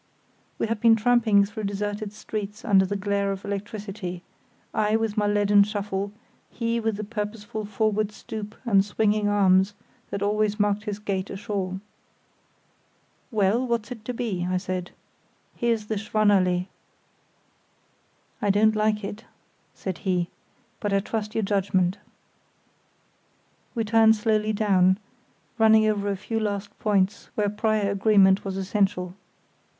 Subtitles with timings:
[0.57, 4.23] We had been tramping through deserted streets under the glare of electricity,
[4.73, 6.11] I with my leaden shuffle,
[6.49, 9.75] he with the purposeful forward stoop and swinging arms
[10.09, 11.79] that always marked his gait ashore.
[13.29, 14.89] "Well, what's it to be?" I said.
[15.55, 16.65] "Here's the Schwannallée."
[18.41, 19.25] "I don't like it,"
[19.75, 20.29] said he;
[20.79, 21.99] "but I trust your judgement."
[23.75, 24.97] We turned slowly down,
[25.59, 29.13] running over a few last points where prior agreement was essential.